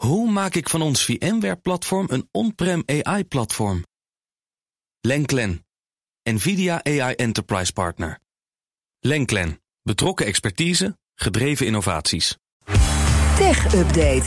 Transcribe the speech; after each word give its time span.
Hoe 0.00 0.30
maak 0.30 0.54
ik 0.54 0.68
van 0.68 0.82
ons 0.82 1.04
VMware-platform 1.04 2.06
een 2.10 2.28
on-prem 2.30 2.82
AI-platform? 2.86 3.84
Lenklen, 5.00 5.66
NVIDIA 6.22 6.84
AI 6.84 7.14
Enterprise 7.14 7.72
Partner. 7.72 8.18
Lenklen, 9.00 9.60
betrokken 9.82 10.26
expertise, 10.26 10.98
gedreven 11.14 11.66
innovaties. 11.66 12.36
Tech 13.36 13.74
Update. 13.74 14.24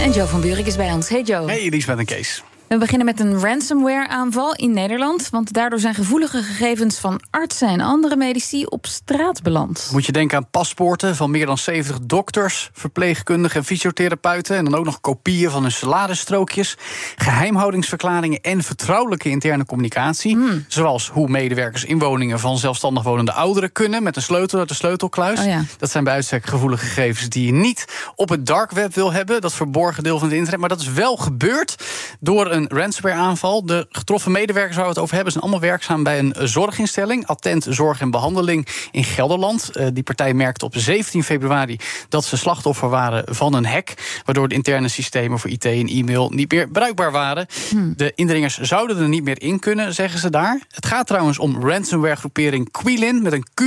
En 0.00 0.12
Joe 0.12 0.26
van 0.26 0.40
Buurik 0.40 0.66
is 0.66 0.76
bij 0.76 0.92
ons. 0.92 1.08
Hey 1.08 1.22
Joe. 1.22 1.46
Hey 1.46 1.60
Elisabeth 1.60 1.98
en 1.98 2.04
Kees. 2.04 2.42
We 2.72 2.78
beginnen 2.78 3.06
met 3.06 3.20
een 3.20 3.40
ransomware-aanval 3.40 4.54
in 4.54 4.72
Nederland. 4.72 5.28
Want 5.30 5.52
daardoor 5.52 5.78
zijn 5.78 5.94
gevoelige 5.94 6.42
gegevens 6.42 6.98
van 6.98 7.20
artsen 7.30 7.68
en 7.68 7.80
andere 7.80 8.16
medici 8.16 8.64
op 8.64 8.86
straat 8.86 9.42
beland. 9.42 9.88
Moet 9.92 10.06
je 10.06 10.12
denken 10.12 10.36
aan 10.36 10.50
paspoorten 10.50 11.16
van 11.16 11.30
meer 11.30 11.46
dan 11.46 11.58
70 11.58 11.98
dokters, 12.02 12.70
verpleegkundigen 12.72 13.58
en 13.60 13.64
fysiotherapeuten. 13.66 14.56
En 14.56 14.64
dan 14.64 14.74
ook 14.74 14.84
nog 14.84 15.00
kopieën 15.00 15.50
van 15.50 15.62
hun 15.62 15.72
saladestrookjes. 15.72 16.76
Geheimhoudingsverklaringen 17.16 18.40
en 18.40 18.62
vertrouwelijke 18.62 19.28
interne 19.28 19.64
communicatie. 19.64 20.34
Hmm. 20.34 20.64
Zoals 20.68 21.08
hoe 21.08 21.28
medewerkers 21.28 21.84
inwoningen 21.84 22.40
van 22.40 22.58
zelfstandig 22.58 23.02
wonende 23.02 23.32
ouderen 23.32 23.72
kunnen. 23.72 24.02
met 24.02 24.16
een 24.16 24.22
sleutel 24.22 24.58
uit 24.58 24.68
de 24.68 24.74
sleutelkluis. 24.74 25.40
Oh 25.40 25.46
ja. 25.46 25.64
Dat 25.78 25.90
zijn 25.90 26.04
bij 26.04 26.14
uitstek 26.14 26.46
gevoelige 26.46 26.84
gegevens 26.86 27.28
die 27.28 27.46
je 27.46 27.52
niet 27.52 28.12
op 28.14 28.28
het 28.28 28.46
dark 28.46 28.70
web 28.70 28.94
wil 28.94 29.12
hebben. 29.12 29.40
Dat 29.40 29.54
verborgen 29.54 30.02
deel 30.02 30.18
van 30.18 30.28
het 30.28 30.36
internet. 30.36 30.60
Maar 30.60 30.68
dat 30.68 30.80
is 30.80 30.92
wel 30.92 31.16
gebeurd 31.16 31.84
door 32.20 32.50
een 32.50 32.60
ransomware-aanval. 32.68 33.66
De 33.66 33.86
getroffen 33.90 34.32
medewerkers 34.32 34.76
waar 34.76 34.84
we 34.84 34.90
het 34.90 35.00
over 35.00 35.14
hebben... 35.14 35.32
zijn 35.32 35.44
allemaal 35.44 35.62
werkzaam 35.62 36.02
bij 36.02 36.18
een 36.18 36.34
zorginstelling. 36.38 37.26
Attent 37.26 37.66
Zorg 37.68 38.00
en 38.00 38.10
Behandeling 38.10 38.66
in 38.90 39.04
Gelderland. 39.04 39.70
Eh, 39.70 39.86
die 39.92 40.02
partij 40.02 40.34
merkte 40.34 40.64
op 40.64 40.76
17 40.76 41.24
februari 41.24 41.78
dat 42.08 42.24
ze 42.24 42.36
slachtoffer 42.36 42.88
waren 42.88 43.34
van 43.34 43.54
een 43.54 43.66
hack... 43.66 43.94
waardoor 44.24 44.48
de 44.48 44.54
interne 44.54 44.88
systemen 44.88 45.38
voor 45.38 45.50
IT 45.50 45.64
en 45.64 45.88
e-mail 45.88 46.30
niet 46.30 46.52
meer 46.52 46.68
bruikbaar 46.68 47.12
waren. 47.12 47.46
De 47.96 48.12
indringers 48.14 48.58
zouden 48.58 48.98
er 48.98 49.08
niet 49.08 49.24
meer 49.24 49.42
in 49.42 49.58
kunnen, 49.58 49.94
zeggen 49.94 50.20
ze 50.20 50.30
daar. 50.30 50.60
Het 50.68 50.86
gaat 50.86 51.06
trouwens 51.06 51.38
om 51.38 51.68
ransomware-groepering 51.68 52.70
Quilin 52.70 53.22
met 53.22 53.32
een 53.32 53.46
Q. 53.54 53.62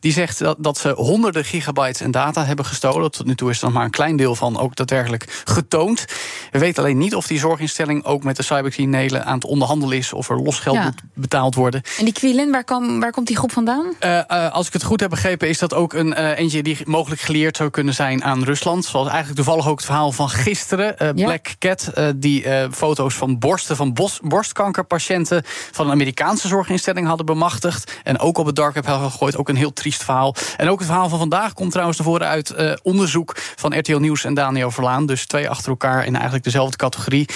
Die 0.00 0.12
zegt 0.12 0.38
dat, 0.38 0.56
dat 0.60 0.78
ze 0.78 0.92
honderden 0.96 1.44
gigabytes 1.44 2.00
en 2.00 2.10
data 2.10 2.44
hebben 2.44 2.64
gestolen. 2.64 3.10
Tot 3.10 3.26
nu 3.26 3.34
toe 3.34 3.50
is 3.50 3.58
er 3.58 3.64
nog 3.64 3.74
maar 3.74 3.84
een 3.84 3.90
klein 3.90 4.16
deel 4.16 4.34
van 4.34 4.58
ook 4.58 4.76
daadwerkelijk 4.76 5.42
getoond. 5.44 6.04
We 6.50 6.58
weten 6.58 6.82
alleen 6.82 6.98
niet 6.98 7.14
of 7.14 7.26
die 7.26 7.38
zorginstelling 7.38 8.04
ook 8.04 8.23
met 8.24 8.36
de 8.36 8.42
cybercriminelen 8.42 9.24
aan 9.24 9.34
het 9.34 9.44
onderhandelen 9.44 9.96
is... 9.96 10.12
of 10.12 10.28
er 10.30 10.42
losgeld 10.42 10.76
Ja. 10.76 10.84
moet 10.84 11.00
betaald 11.14 11.54
worden. 11.54 11.82
En 11.98 12.04
die 12.04 12.14
Quilin, 12.14 12.50
waar, 12.50 12.64
waar 13.00 13.12
komt 13.12 13.26
die 13.26 13.36
groep 13.36 13.52
vandaan? 13.52 13.86
Eh, 13.98 14.18
eh, 14.18 14.52
als 14.52 14.66
ik 14.66 14.72
het 14.72 14.82
goed 14.82 15.00
heb 15.00 15.10
begrepen, 15.10 15.48
is 15.48 15.58
dat 15.58 15.74
ook 15.74 15.92
een 15.92 16.14
eh, 16.14 16.38
eentje 16.38 16.62
die 16.62 16.78
mogelijk 16.84 17.20
geleerd 17.20 17.56
zou 17.56 17.70
kunnen 17.70 17.94
zijn 17.94 18.24
aan 18.24 18.44
Rusland. 18.44 18.84
Zoals 18.84 19.08
eigenlijk 19.08 19.36
toevallig 19.36 19.68
ook 19.68 19.76
het 19.76 19.84
verhaal 19.86 20.12
van 20.12 20.28
gisteren. 20.28 20.94
Ja. 20.98 21.12
Black 21.12 21.54
Cat, 21.58 21.92
die 22.16 22.44
foto's 22.70 23.14
van 23.14 23.38
borsten 23.38 23.76
van 23.76 23.92
bos- 23.92 24.20
borstkankerpatiënten 24.22 25.42
van 25.72 25.86
een 25.86 25.92
Amerikaanse 25.92 26.48
zorginstelling 26.48 27.06
hadden 27.06 27.26
bemachtigd. 27.26 28.00
En 28.02 28.18
ook 28.18 28.38
op 28.38 28.46
het 28.46 28.56
dark 28.56 28.74
web 28.74 28.86
gegooid. 28.86 29.36
Ook 29.36 29.48
een 29.48 29.56
heel 29.56 29.72
triest 29.72 30.04
verhaal. 30.04 30.34
En 30.56 30.68
ook 30.68 30.78
het 30.78 30.88
verhaal 30.88 31.08
van 31.08 31.18
vandaag 31.18 31.52
komt 31.52 31.70
trouwens 31.70 31.98
naar 31.98 32.06
voren 32.06 32.26
uit 32.26 32.54
onderzoek 32.82 33.32
van 33.36 33.78
RTL 33.78 33.96
Nieuws 33.96 34.24
en 34.24 34.34
Daniel 34.34 34.70
Verlaan. 34.70 35.06
Dus 35.06 35.26
twee 35.26 35.48
achter 35.50 35.70
elkaar 35.70 36.06
in 36.06 36.14
eigenlijk 36.14 36.44
dezelfde 36.44 36.76
categorie. 36.76 37.28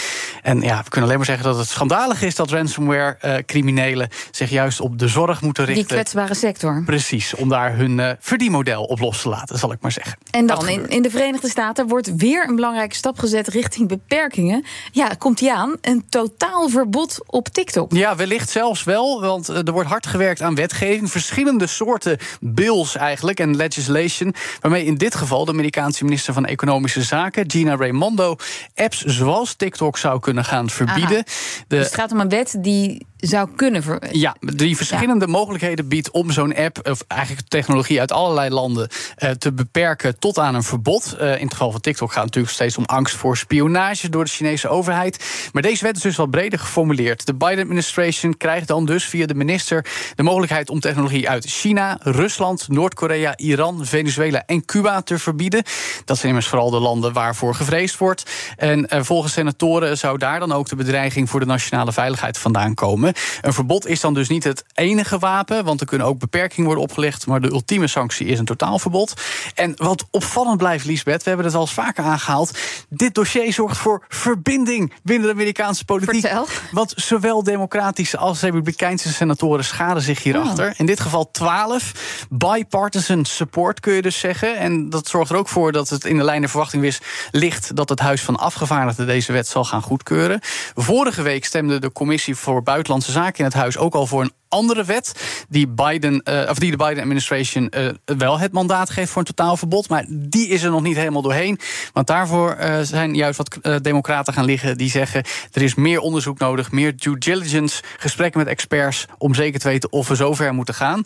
En 0.42 0.60
ja, 0.60 0.77
we 0.84 0.90
kunnen 0.90 1.04
alleen 1.08 1.16
maar 1.16 1.26
zeggen 1.26 1.44
dat 1.44 1.58
het 1.58 1.68
schandalig 1.68 2.22
is 2.22 2.34
dat 2.34 2.50
ransomware-criminelen 2.50 4.08
zich 4.30 4.50
juist 4.50 4.80
op 4.80 4.98
de 4.98 5.08
zorg 5.08 5.42
moeten 5.42 5.66
Die 5.66 5.74
richten. 5.74 5.94
kwetsbare 5.94 6.34
sector. 6.34 6.82
Precies, 6.86 7.34
om 7.34 7.48
daar 7.48 7.76
hun 7.76 8.00
eh, 8.00 8.10
verdienmodel 8.20 8.84
op 8.84 9.00
los 9.00 9.22
te 9.22 9.28
laten, 9.28 9.58
zal 9.58 9.72
ik 9.72 9.78
maar 9.80 9.92
zeggen. 9.92 10.18
En 10.30 10.46
dan, 10.46 10.68
in, 10.68 10.88
in 10.88 11.02
de 11.02 11.10
Verenigde 11.10 11.48
Staten 11.48 11.86
wordt 11.88 12.16
weer 12.16 12.48
een 12.48 12.54
belangrijke 12.54 12.94
stap 12.94 13.18
gezet 13.18 13.48
richting 13.48 13.88
beperkingen. 13.88 14.64
Ja, 14.92 15.08
komt 15.18 15.38
die 15.38 15.52
aan? 15.52 15.76
Een 15.80 16.04
totaal 16.08 16.68
verbod 16.68 17.18
op 17.26 17.48
TikTok. 17.48 17.92
Ja, 17.92 18.16
wellicht 18.16 18.50
zelfs 18.50 18.84
wel, 18.84 19.20
want 19.20 19.48
eh, 19.48 19.66
er 19.66 19.72
wordt 19.72 19.88
hard 19.88 20.06
gewerkt 20.06 20.42
aan 20.42 20.54
wetgeving. 20.54 21.10
Verschillende 21.10 21.66
soorten 21.66 22.18
bills 22.40 22.96
eigenlijk 22.96 23.40
en 23.40 23.56
legislation. 23.56 24.34
Waarmee 24.60 24.84
in 24.84 24.94
dit 24.94 25.14
geval 25.14 25.44
de 25.44 25.52
Amerikaanse 25.52 26.04
minister 26.04 26.32
van 26.34 26.46
Economische 26.46 27.02
Zaken, 27.02 27.50
Gina 27.50 27.76
Raimondo, 27.76 28.36
apps 28.74 29.04
zoals 29.04 29.54
TikTok 29.54 29.98
zou 29.98 30.20
kunnen 30.20 30.44
gaan 30.44 30.67
verbieden. 30.72 31.24
De, 31.24 31.64
Dus 31.68 31.84
het 31.84 31.94
gaat 31.94 32.12
om 32.12 32.20
een 32.20 32.28
wet 32.28 32.56
die 32.58 33.06
zou 33.18 33.48
kunnen... 33.56 33.82
Ver... 33.82 34.16
Ja, 34.16 34.36
die 34.40 34.76
verschillende 34.76 35.26
mogelijkheden 35.26 35.88
biedt 35.88 36.10
om 36.10 36.30
zo'n 36.30 36.56
app, 36.56 36.88
of 36.88 37.04
eigenlijk 37.06 37.48
technologie 37.48 38.00
uit 38.00 38.12
allerlei 38.12 38.50
landen, 38.50 38.88
eh, 39.16 39.30
te 39.30 39.52
beperken 39.52 40.18
tot 40.18 40.38
aan 40.38 40.54
een 40.54 40.62
verbod. 40.62 41.16
Eh, 41.18 41.34
in 41.34 41.44
het 41.44 41.52
geval 41.52 41.70
van 41.70 41.80
TikTok 41.80 42.08
gaat 42.08 42.24
het 42.24 42.24
natuurlijk 42.24 42.54
steeds 42.54 42.76
om 42.76 42.84
angst 42.84 43.16
voor 43.16 43.36
spionage 43.36 44.08
door 44.08 44.24
de 44.24 44.30
Chinese 44.30 44.68
overheid. 44.68 45.48
Maar 45.52 45.62
deze 45.62 45.84
wet 45.84 45.96
is 45.96 46.02
dus 46.02 46.16
wat 46.16 46.30
breder 46.30 46.58
geformuleerd. 46.58 47.26
De 47.26 47.34
Biden-administration 47.34 48.36
krijgt 48.36 48.68
dan 48.68 48.86
dus 48.86 49.04
via 49.04 49.26
de 49.26 49.34
minister 49.34 49.86
de 50.14 50.22
mogelijkheid 50.22 50.70
om 50.70 50.80
technologie 50.80 51.28
uit 51.28 51.44
China, 51.44 51.98
Rusland, 52.02 52.68
Noord-Korea, 52.68 53.36
Iran, 53.36 53.86
Venezuela 53.86 54.42
en 54.46 54.64
Cuba 54.64 55.02
te 55.02 55.18
verbieden. 55.18 55.62
Dat 56.04 56.16
zijn 56.16 56.28
immers 56.28 56.46
vooral 56.46 56.70
de 56.70 56.80
landen 56.80 57.12
waarvoor 57.12 57.54
gevreesd 57.54 57.96
wordt. 57.96 58.30
En 58.56 58.88
eh, 58.88 59.02
volgens 59.02 59.32
senatoren 59.32 59.98
zou 59.98 60.18
daar 60.18 60.40
dan 60.40 60.52
ook 60.52 60.68
de 60.68 60.76
bedreiging 60.76 61.30
voor 61.30 61.40
de 61.40 61.46
nationale 61.46 61.92
veiligheid 61.92 62.38
vandaan 62.38 62.74
komen. 62.74 63.07
Een 63.40 63.52
verbod 63.52 63.86
is 63.86 64.00
dan 64.00 64.14
dus 64.14 64.28
niet 64.28 64.44
het 64.44 64.64
enige 64.74 65.18
wapen, 65.18 65.64
want 65.64 65.80
er 65.80 65.86
kunnen 65.86 66.06
ook 66.06 66.18
beperkingen 66.18 66.64
worden 66.64 66.84
opgelegd. 66.84 67.26
Maar 67.26 67.40
de 67.40 67.50
ultieme 67.50 67.86
sanctie 67.86 68.26
is 68.26 68.38
een 68.38 68.44
totaalverbod. 68.44 69.14
En 69.54 69.72
wat 69.76 70.04
opvallend 70.10 70.58
blijft, 70.58 70.84
Liesbeth, 70.84 71.22
we 71.22 71.28
hebben 71.28 71.46
het 71.46 71.54
al 71.54 71.60
eens 71.60 71.72
vaker 71.72 72.04
aangehaald. 72.04 72.58
Dit 72.88 73.14
dossier 73.14 73.52
zorgt 73.52 73.76
voor 73.76 74.04
verbinding 74.08 74.92
binnen 75.02 75.26
de 75.26 75.34
Amerikaanse 75.34 75.84
politiek. 75.84 76.20
Vertel. 76.20 76.46
Want 76.70 76.92
zowel 76.96 77.42
democratische 77.42 78.16
als 78.16 78.40
republikeinse 78.40 79.12
senatoren 79.12 79.64
schaden 79.64 80.02
zich 80.02 80.22
hierachter. 80.22 80.74
In 80.76 80.86
dit 80.86 81.00
geval 81.00 81.30
12. 81.30 82.26
Bipartisan 82.30 83.24
support 83.24 83.80
kun 83.80 83.92
je 83.92 84.02
dus 84.02 84.18
zeggen. 84.18 84.56
En 84.56 84.90
dat 84.90 85.08
zorgt 85.08 85.30
er 85.30 85.36
ook 85.36 85.48
voor 85.48 85.72
dat 85.72 85.88
het 85.88 86.04
in 86.04 86.16
de 86.16 86.24
lijn 86.24 86.40
der 86.40 86.50
verwachting 86.50 86.98
ligt 87.30 87.76
dat 87.76 87.88
het 87.88 88.00
Huis 88.00 88.22
van 88.22 88.36
Afgevaardigden 88.36 89.06
deze 89.06 89.32
wet 89.32 89.48
zal 89.48 89.64
gaan 89.64 89.82
goedkeuren. 89.82 90.40
Vorige 90.74 91.22
week 91.22 91.44
stemde 91.44 91.78
de 91.78 91.92
Commissie 91.92 92.36
voor 92.36 92.62
Buitenlandse 92.62 92.97
Zaken 93.04 93.38
in 93.38 93.44
het 93.44 93.54
Huis 93.54 93.76
ook 93.76 93.94
al 93.94 94.06
voor 94.06 94.22
een 94.22 94.32
andere 94.48 94.84
wet. 94.84 95.12
Die, 95.48 95.68
Biden, 95.68 96.22
eh, 96.22 96.50
of 96.50 96.58
die 96.58 96.70
de 96.70 96.76
Biden-administration 96.76 97.68
eh, 97.68 97.88
wel 98.04 98.38
het 98.38 98.52
mandaat 98.52 98.90
geeft 98.90 99.10
voor 99.10 99.20
een 99.20 99.34
totaalverbod. 99.34 99.88
Maar 99.88 100.04
die 100.08 100.48
is 100.48 100.62
er 100.62 100.70
nog 100.70 100.82
niet 100.82 100.96
helemaal 100.96 101.22
doorheen. 101.22 101.58
Want 101.92 102.06
daarvoor 102.06 102.50
eh, 102.50 102.78
zijn 102.82 103.14
juist 103.14 103.38
wat 103.38 103.82
democraten 103.82 104.32
gaan 104.32 104.44
liggen 104.44 104.78
die 104.78 104.90
zeggen... 104.90 105.24
er 105.52 105.62
is 105.62 105.74
meer 105.74 106.00
onderzoek 106.00 106.38
nodig, 106.38 106.70
meer 106.70 106.96
due 106.96 107.18
diligence, 107.18 107.82
gesprekken 107.98 108.40
met 108.40 108.48
experts... 108.48 109.06
om 109.18 109.34
zeker 109.34 109.60
te 109.60 109.68
weten 109.68 109.92
of 109.92 110.08
we 110.08 110.14
zover 110.14 110.54
moeten 110.54 110.74
gaan. 110.74 111.04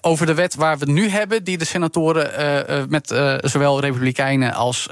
Over 0.00 0.26
de 0.26 0.34
wet 0.34 0.54
waar 0.54 0.78
we 0.78 0.84
het 0.84 0.94
nu 0.94 1.08
hebben, 1.08 1.44
die 1.44 1.58
de 1.58 1.64
senatoren 1.64 2.88
met 2.88 3.14
zowel 3.40 3.80
republikeinen 3.80 4.54
als 4.54 4.88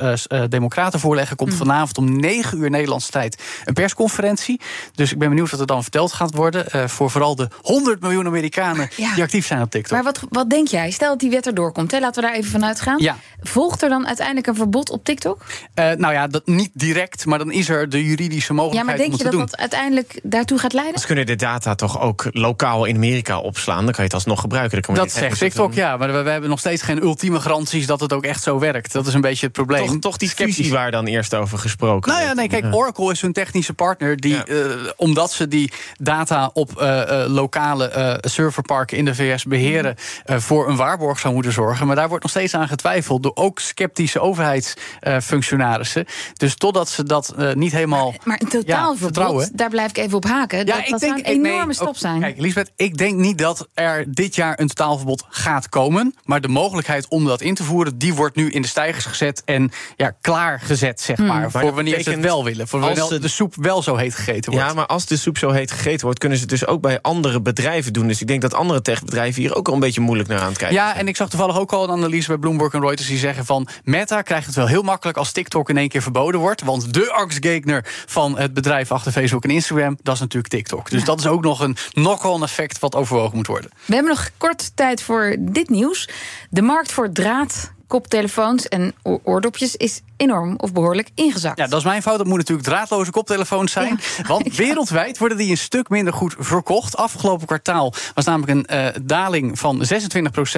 democraten 0.49 1.01
voorleggen... 1.01 1.37
komt 1.37 1.55
vanavond 1.55 1.99
om 1.99 2.21
9 2.21 2.59
uur 2.59 2.71
Nederlandse 2.71 3.11
tijd 3.11 3.43
een 3.65 3.75
persconferentie. 3.75 4.61
Dus 4.95 5.13
ik 5.13 5.19
ben 5.19 5.29
benieuwd 5.29 5.51
wat 5.51 5.61
er 5.61 5.67
dan 5.67 5.83
verteld 5.83 6.13
gaat 6.13 6.35
worden... 6.35 6.91
voor 6.91 7.11
vooral 7.11 7.37
de 7.37 7.49
100 7.73 8.01
miljoen 8.01 8.27
Amerikanen 8.27 8.89
Ja. 8.97 9.15
die 9.15 9.23
actief 9.23 9.47
zijn 9.47 9.63
op 9.63 9.71
TikTok. 9.71 9.93
Maar 9.93 10.03
wat, 10.03 10.21
wat 10.31 10.51
denk 10.51 10.69
jij? 10.69 10.91
Stel 10.91 11.09
dat 11.09 11.19
die 11.19 11.31
wet 11.31 11.47
erdoor 11.47 11.73
komt, 11.73 11.91
hè? 11.91 11.99
laten 11.99 12.23
we 12.23 12.29
daar 12.29 12.37
even 12.39 12.51
vanuit 12.51 12.81
gaan. 12.81 12.99
Ja. 12.99 13.17
Volgt 13.41 13.83
er 13.83 13.89
dan 13.89 14.07
uiteindelijk 14.07 14.47
een 14.47 14.55
verbod 14.55 14.91
op 14.91 15.05
TikTok? 15.05 15.45
Eh, 15.75 15.91
nou 15.91 16.13
ja, 16.13 16.27
dat 16.27 16.47
niet 16.47 16.71
direct, 16.75 17.27
maar 17.27 17.39
dan 17.39 17.53
is 17.53 17.69
er 17.69 17.89
de 17.89 18.05
juridische 18.05 18.53
Ja, 18.55 18.59
mogelijkheid 18.61 18.99
maar 18.99 19.09
denk 19.09 19.21
om 19.21 19.31
je 19.31 19.37
dat 19.39 19.49
dat 19.49 19.59
uiteindelijk 19.61 20.21
daartoe 20.23 20.59
gaat 20.59 20.73
leiden? 20.73 21.01
Ze 21.01 21.07
kunnen 21.07 21.27
de 21.27 21.37
data 21.37 21.75
toch 21.75 22.01
ook 22.01 22.27
lokaal 22.31 22.85
in 22.85 22.97
Amerika 22.97 23.39
opslaan. 23.39 23.77
Dan 23.85 23.87
kan 23.87 23.95
je 23.97 24.03
het 24.03 24.15
alsnog 24.15 24.41
gebruiken. 24.41 24.73
Dan 24.73 24.95
kan 24.95 24.95
je 24.95 25.01
Dat 25.11 25.19
zegt 25.21 25.39
TikTok, 25.39 25.75
ja. 25.75 25.97
Maar 25.97 26.13
we, 26.13 26.23
we 26.23 26.31
hebben 26.31 26.51
nog 26.51 26.59
steeds 26.59 26.83
geen 26.83 27.03
ultieme 27.03 27.41
garanties 27.41 27.87
dat 27.87 28.01
het 28.01 28.13
ook 28.13 28.25
echt 28.25 28.43
zo 28.43 28.59
werkt. 28.59 28.93
Dat 28.93 29.07
is 29.07 29.15
een 29.15 29.21
beetje 29.21 29.45
het 29.47 29.55
probleem. 29.55 29.87
Toch, 29.87 29.99
toch 29.99 30.17
die 30.17 30.29
Sceptisch. 30.29 30.69
waar 30.69 30.91
dan 30.91 31.07
eerst 31.07 31.35
over 31.35 31.59
gesproken 31.59 32.13
Nou 32.13 32.25
ja, 32.25 32.33
nee, 32.33 32.49
kijk, 32.49 32.75
Oracle 32.75 33.11
is 33.13 33.21
hun 33.21 33.33
technische 33.33 33.75
partner. 33.75 34.17
Die, 34.17 34.35
Ja. 34.35 34.45
eh, 34.45 34.57
omdat 34.97 35.33
ze 35.33 35.49
die 35.49 35.73
data 35.99 36.51
op 36.53 36.81
eh, 36.81 37.23
eh, 37.23 37.31
lokale 37.63 37.89
eh, 37.89 38.15
serverparken 38.31 38.97
in 38.97 39.05
de 39.05 39.15
VS 39.15 39.45
beheren, 39.45 39.95
eh, 40.25 40.37
voor 40.39 40.69
een 40.69 40.77
waarborg 40.77 41.19
zou 41.19 41.35
moeten 41.35 41.53
zorgen. 41.53 41.87
Maar 41.87 41.97
daar 41.97 42.09
wordt 42.09 42.23
nog 42.23 42.33
steeds 42.33 42.55
aan 42.55 42.69
getwijfeld 42.69 43.23
door 43.23 43.33
ook 43.35 43.59
sceptische 43.61 44.21
overheidsfunctionarissen. 44.21 46.05
dus 46.37 46.55
totdat 46.55 46.89
ze 46.89 47.05
dat 47.05 47.35
eh, 47.37 47.53
niet 47.53 47.73
helemaal. 47.73 48.15
Maar 48.25 48.41
een 48.41 48.47
Ja, 48.51 48.59
totaalverbod, 48.59 48.99
vertrouwen. 48.99 49.51
daar 49.55 49.71
blijf 49.71 49.91
ik 49.91 49.97
even 49.99 50.17
op 50.17 50.25
haken. 50.25 50.67
dat 50.67 50.77
dat 50.89 51.01
zou 51.01 51.13
een 51.13 51.19
ik- 51.19 51.27
enorme 51.27 51.65
nee, 51.65 51.75
stap 51.75 51.89
ook- 51.89 51.97
zijn. 51.97 52.21
Kijk, 52.21 52.39
Lisbeth, 52.39 52.73
ik 52.77 52.97
denk 52.97 53.19
niet 53.19 53.39
dat 53.39 53.69
er 53.75 54.05
dit 54.09 54.35
jaar 54.35 54.61
een 54.61 54.67
totaalverbod 54.69 55.25
gaat 55.29 55.69
komen. 55.69 56.15
Maar 56.25 56.41
de 56.41 56.49
mogelijkheid 56.49 57.09
om 57.09 57.25
dat 57.25 57.41
in 57.41 57.55
te 57.55 57.65
voeren, 57.65 57.99
die 57.99 58.15
wordt 58.15 58.37
nu 58.37 58.51
in 58.51 58.63
de 58.63 58.69
stijgers 58.69 59.05
gezet 59.05 59.43
en 59.45 59.71
ja, 59.97 60.13
klaargezet, 60.21 61.01
zeg 61.01 61.17
Hmm. 61.17 61.27
maar. 61.27 61.51
voor 61.51 61.75
wanneer 61.75 62.03
ze 62.03 62.11
het 62.11 62.21
wel 62.21 62.45
willen. 62.45 62.69
Voor 62.69 62.81
wanneer 62.81 63.21
de 63.21 63.29
soep 63.29 63.55
wel 63.55 63.83
zo 63.83 63.97
heet 63.97 64.15
gegeten 64.15 64.53
wordt. 64.53 64.67
Ja, 64.69 64.75
maar 64.75 64.87
als 64.87 65.07
de 65.07 65.17
soep 65.17 65.39
zo 65.39 65.51
heet 65.51 65.71
gegeten 65.71 66.01
wordt, 66.05 66.19
kunnen 66.19 66.39
ze 66.39 66.47
dus 66.47 66.67
ook 66.67 66.81
bij 66.81 66.99
andere 67.01 67.33
bedrijven 67.33 67.51
doen. 67.91 68.07
Dus 68.07 68.21
ik 68.21 68.27
denk 68.27 68.41
dat 68.41 68.55
andere 68.55 68.83
techbedrijven 68.83 69.43
hier 69.43 69.55
ook 69.55 69.69
al 69.69 69.75
een 69.75 69.81
beetje 69.81 70.01
moeilijk 70.01 70.29
naar 70.29 70.41
aan 70.41 70.49
het 70.49 70.59
kijken 70.59 70.77
Ja, 70.77 70.97
en 70.97 71.09
ik 71.09 71.17
zag 71.17 71.29
toevallig 71.29 71.59
ook 71.59 71.73
al 71.73 71.85
een 71.85 71.91
analyse 71.91 72.29
bij 72.29 72.37
Bloomberg 72.37 72.73
en 72.73 72.81
Reuters 72.81 73.09
die 73.09 73.19
zeggen 73.19 73.45
van 73.45 73.69
Meta 73.85 74.23
krijgt 74.23 74.47
het 74.47 74.55
wel 74.55 74.67
heel 74.67 74.83
makkelijk 74.83 75.19
als 75.19 75.33
TikTok 75.33 75.69
in 75.69 75.77
één 75.77 75.89
keer 75.89 76.03
verboden 76.03 76.41
wordt. 76.41 76.63
Want 76.63 76.95
de 76.95 77.13
Axgegner 77.13 77.85
van 78.07 78.39
het 78.39 78.55
bedrijf 78.55 78.93
achter 78.93 79.13
Facebook 79.13 79.45
en 79.45 79.51
Instagram, 79.51 79.99
dat 80.03 80.15
is 80.15 80.21
natuurlijk 80.21 80.53
TikTok. 80.53 80.91
Dus 80.91 81.05
dat 81.05 81.19
is 81.19 81.27
ook 81.27 81.43
nog 81.43 81.61
een 81.61 81.77
knock-on 81.93 82.43
effect 82.43 82.79
wat 82.79 82.95
overwogen 82.95 83.37
moet 83.37 83.47
worden. 83.47 83.71
We 83.85 83.95
hebben 83.95 84.13
nog 84.13 84.31
kort 84.37 84.77
tijd 84.77 85.03
voor 85.03 85.37
dit 85.39 85.69
nieuws. 85.69 86.09
De 86.51 86.63
markt 86.63 86.93
voor 86.93 87.13
draad 87.13 87.73
koptelefoons 87.87 88.69
en 88.69 88.95
oordopjes 89.03 89.77
is 89.77 90.01
enorm 90.23 90.55
of 90.57 90.73
behoorlijk 90.73 91.11
ingezakt. 91.15 91.59
Ja, 91.59 91.67
dat 91.67 91.79
is 91.79 91.85
mijn 91.85 92.03
fout. 92.03 92.19
Dat 92.19 92.27
moet 92.27 92.37
natuurlijk 92.37 92.69
draadloze 92.69 93.11
koptelefoons 93.11 93.73
zijn. 93.73 94.01
Want 94.27 94.57
wereldwijd 94.57 95.19
worden 95.19 95.39
die 95.39 95.51
een 95.51 95.57
stuk 95.57 95.89
minder 95.89 96.13
goed 96.13 96.35
verkocht. 96.39 96.97
Afgelopen 96.97 97.47
kwartaal 97.47 97.95
was 98.15 98.25
namelijk 98.25 98.69
een 98.71 98.77
uh, 98.79 98.87
daling 99.03 99.59
van 99.59 99.83
26% 99.83 99.85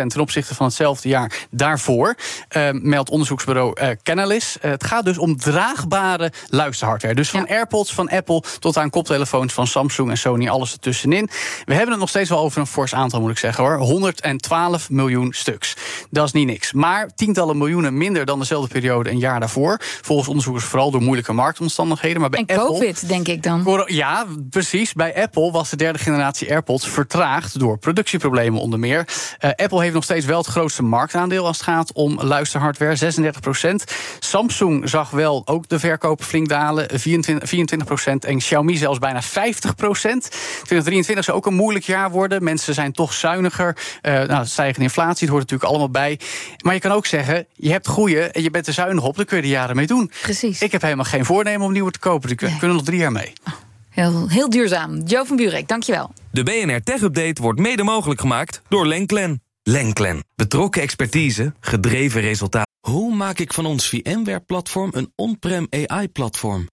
ten 0.06 0.20
opzichte 0.20 0.54
van 0.54 0.66
hetzelfde 0.66 1.08
jaar 1.08 1.46
daarvoor. 1.50 2.14
Uh, 2.56 2.68
meldt 2.72 3.10
onderzoeksbureau 3.10 3.80
uh, 3.80 3.88
Canalys. 4.02 4.56
het 4.60 4.84
gaat 4.84 5.04
dus 5.04 5.18
om 5.18 5.36
draagbare 5.36 6.32
luisterhardware. 6.48 7.14
Dus 7.14 7.30
van 7.30 7.48
AirPods 7.48 7.94
van 7.94 8.08
Apple 8.08 8.42
tot 8.58 8.76
aan 8.76 8.90
koptelefoons 8.90 9.52
van 9.52 9.66
Samsung 9.66 10.10
en 10.10 10.18
Sony, 10.18 10.48
alles 10.48 10.72
ertussenin. 10.72 11.30
We 11.64 11.74
hebben 11.74 11.90
het 11.90 12.00
nog 12.00 12.08
steeds 12.08 12.28
wel 12.28 12.38
over 12.38 12.60
een 12.60 12.66
fors 12.66 12.94
aantal, 12.94 13.20
moet 13.20 13.30
ik 13.30 13.38
zeggen 13.38 13.64
hoor. 13.64 13.76
112 13.76 14.90
miljoen 14.90 15.32
stuks. 15.32 15.76
Dat 16.10 16.26
is 16.26 16.32
niet 16.32 16.46
niks. 16.46 16.72
Maar 16.72 17.14
tientallen 17.14 17.58
miljoenen 17.58 17.96
minder 17.96 18.24
dan 18.24 18.38
dezelfde 18.38 18.68
periode 18.68 19.10
een 19.10 19.18
jaar 19.18 19.40
daarvoor. 19.40 19.53
Volgens 20.02 20.28
onderzoekers 20.28 20.64
vooral 20.64 20.90
door 20.90 21.02
moeilijke 21.02 21.32
marktomstandigheden. 21.32 22.20
Maar 22.20 22.30
bij 22.30 22.44
en 22.46 22.58
Apple, 22.58 22.72
COVID, 22.72 23.08
denk 23.08 23.28
ik 23.28 23.42
dan. 23.42 23.84
Ja, 23.86 24.26
precies. 24.50 24.92
Bij 24.92 25.22
Apple 25.22 25.50
was 25.50 25.70
de 25.70 25.76
derde 25.76 25.98
generatie 25.98 26.50
AirPods 26.50 26.88
vertraagd 26.88 27.58
door 27.58 27.78
productieproblemen 27.78 28.60
onder 28.60 28.78
meer. 28.78 29.08
Uh, 29.40 29.50
Apple 29.56 29.80
heeft 29.80 29.94
nog 29.94 30.04
steeds 30.04 30.26
wel 30.26 30.38
het 30.38 30.46
grootste 30.46 30.82
marktaandeel 30.82 31.46
als 31.46 31.56
het 31.56 31.66
gaat 31.66 31.92
om 31.92 32.22
luisterhardware, 32.22 32.96
36 32.96 33.40
procent. 33.40 33.84
Samsung 34.18 34.88
zag 34.88 35.10
wel 35.10 35.42
ook 35.44 35.68
de 35.68 35.78
verkopen 35.78 36.24
flink 36.24 36.48
dalen, 36.48 36.88
24, 37.00 37.48
24 37.48 37.88
procent. 37.88 38.24
En 38.24 38.38
Xiaomi 38.38 38.76
zelfs 38.76 38.98
bijna 38.98 39.22
50 39.22 39.74
procent. 39.74 40.28
2023 40.30 41.24
zou 41.24 41.36
ook 41.36 41.46
een 41.46 41.54
moeilijk 41.54 41.84
jaar 41.84 42.10
worden. 42.10 42.44
Mensen 42.44 42.74
zijn 42.74 42.92
toch 42.92 43.12
zuiniger. 43.12 43.76
Uh, 44.02 44.22
nou, 44.22 44.46
stijgende 44.46 44.82
inflatie, 44.82 45.20
het 45.20 45.36
hoort 45.36 45.40
natuurlijk 45.40 45.70
allemaal 45.70 45.90
bij. 45.90 46.20
Maar 46.62 46.74
je 46.74 46.80
kan 46.80 46.92
ook 46.92 47.06
zeggen, 47.06 47.46
je 47.52 47.70
hebt 47.70 47.86
groeien 47.86 48.32
en 48.32 48.42
je 48.42 48.50
bent 48.50 48.66
er 48.66 48.72
zuinig 48.72 49.04
op, 49.04 49.16
dan 49.16 49.24
kun 49.24 49.36
je 49.36 49.42
er 49.44 49.50
jaren 49.50 49.76
mee 49.76 49.86
doen. 49.86 50.10
Precies. 50.22 50.62
Ik 50.62 50.72
heb 50.72 50.82
helemaal 50.82 51.04
geen 51.04 51.24
voornemen 51.24 51.66
om 51.66 51.72
nieuwe 51.72 51.90
te 51.90 51.98
kopen. 51.98 52.28
Die 52.28 52.48
nee. 52.48 52.58
kunnen 52.58 52.76
nog 52.76 52.86
drie 52.86 52.98
jaar 52.98 53.12
mee. 53.12 53.32
Oh, 53.44 53.52
heel, 53.90 54.28
heel 54.28 54.50
duurzaam. 54.50 55.02
Joe 55.02 55.24
van 55.24 55.36
Burek, 55.36 55.68
dankjewel. 55.68 56.12
De 56.30 56.42
BNR 56.42 56.82
Tech 56.82 57.00
Update 57.00 57.42
wordt 57.42 57.60
mede 57.60 57.82
mogelijk 57.82 58.20
gemaakt 58.20 58.62
door 58.68 58.86
Lenklen. 58.86 59.42
Lenklen. 59.62 60.24
Betrokken 60.34 60.82
expertise, 60.82 61.54
gedreven 61.60 62.20
resultaat. 62.20 62.66
Hoe 62.80 63.14
maak 63.14 63.38
ik 63.38 63.52
van 63.52 63.66
ons 63.66 63.88
VMware-platform 63.88 64.90
een 64.94 65.12
on-prem 65.16 65.66
AI-platform? 65.70 66.68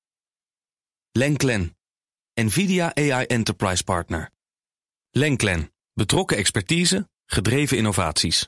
Lenklen. 1.12 1.76
NVIDIA 2.34 2.96
AI 2.96 3.26
Enterprise 3.26 3.84
Partner. 3.84 4.30
Lenklen. 5.12 5.72
Betrokken 5.94 6.38
expertise, 6.38 7.08
gedreven 7.26 7.78
innovaties. 7.78 8.48